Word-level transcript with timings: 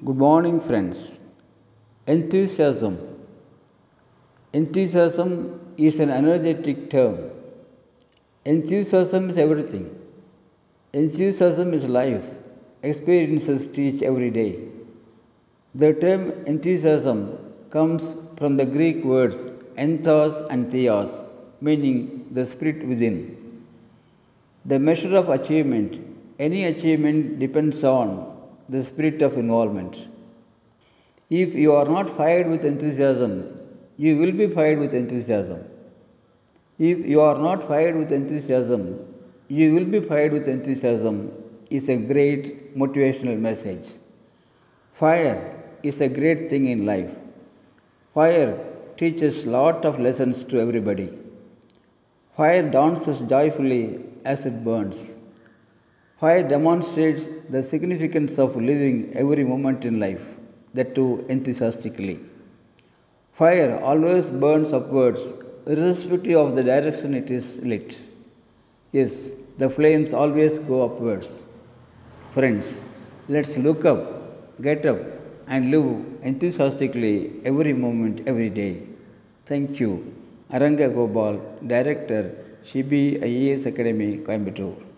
Good 0.00 0.16
morning, 0.16 0.58
friends. 0.58 1.18
Enthusiasm. 2.06 2.98
Enthusiasm 4.54 5.60
is 5.76 6.00
an 6.00 6.08
energetic 6.10 6.90
term. 6.90 7.30
Enthusiasm 8.46 9.28
is 9.28 9.36
everything. 9.36 9.94
Enthusiasm 10.94 11.74
is 11.74 11.84
life. 11.84 12.24
Experiences 12.82 13.66
teach 13.66 14.02
every 14.02 14.30
day. 14.30 14.60
The 15.74 15.92
term 15.92 16.32
enthusiasm 16.46 17.38
comes 17.70 18.16
from 18.38 18.56
the 18.56 18.64
Greek 18.64 19.04
words 19.04 19.36
enthos 19.76 20.44
and 20.48 20.70
theos, 20.70 21.26
meaning 21.60 22.26
the 22.32 22.46
spirit 22.46 22.84
within. 22.88 23.64
The 24.64 24.78
measure 24.78 25.14
of 25.14 25.28
achievement, 25.28 26.00
any 26.38 26.64
achievement 26.64 27.38
depends 27.38 27.84
on 27.84 28.31
the 28.72 28.82
spirit 28.82 29.22
of 29.22 29.36
involvement. 29.36 29.94
If 31.30 31.54
you 31.54 31.72
are 31.72 31.88
not 31.96 32.10
fired 32.16 32.48
with 32.52 32.64
enthusiasm, 32.64 33.32
you 33.96 34.16
will 34.16 34.32
be 34.32 34.48
fired 34.48 34.78
with 34.78 34.94
enthusiasm. 34.94 35.60
If 36.78 37.06
you 37.12 37.20
are 37.20 37.38
not 37.38 37.66
fired 37.68 37.96
with 37.96 38.12
enthusiasm, 38.12 38.82
you 39.48 39.74
will 39.74 39.84
be 39.84 40.00
fired 40.00 40.32
with 40.32 40.48
enthusiasm 40.48 41.16
is 41.70 41.88
a 41.88 41.96
great 41.96 42.76
motivational 42.76 43.38
message. 43.38 43.86
Fire 44.94 45.38
is 45.82 46.00
a 46.00 46.08
great 46.08 46.48
thing 46.50 46.66
in 46.74 46.86
life. 46.86 47.10
Fire 48.14 48.52
teaches 48.96 49.46
lot 49.46 49.84
of 49.84 49.98
lessons 49.98 50.44
to 50.44 50.60
everybody. 50.60 51.08
Fire 52.36 52.68
dances 52.76 53.20
joyfully 53.20 54.04
as 54.24 54.44
it 54.46 54.64
burns. 54.64 55.10
Fire 56.22 56.44
demonstrates 56.48 57.22
the 57.50 57.60
significance 57.64 58.38
of 58.38 58.54
living 58.54 59.12
every 59.22 59.42
moment 59.42 59.84
in 59.84 59.98
life, 59.98 60.24
that 60.72 60.94
too 60.94 61.24
enthusiastically. 61.28 62.20
Fire 63.32 63.80
always 63.82 64.30
burns 64.30 64.72
upwards, 64.72 65.22
irrespective 65.66 66.38
of 66.38 66.54
the 66.54 66.62
direction 66.62 67.16
it 67.20 67.28
is 67.38 67.58
lit. 67.70 67.98
Yes, 68.92 69.32
the 69.58 69.68
flames 69.68 70.12
always 70.12 70.60
go 70.60 70.84
upwards. 70.84 71.42
Friends, 72.30 72.80
let's 73.26 73.56
look 73.56 73.84
up, 73.84 74.62
get 74.62 74.86
up, 74.86 75.00
and 75.48 75.72
live 75.72 75.90
enthusiastically 76.22 77.32
every 77.44 77.72
moment, 77.72 78.22
every 78.28 78.48
day. 78.48 78.74
Thank 79.44 79.80
you. 79.80 80.14
Aranga 80.52 80.88
Gopal, 80.94 81.42
Director, 81.66 82.22
Shibi 82.64 83.20
IAS 83.20 83.66
Academy, 83.66 84.18
Coimbatore. 84.18 84.91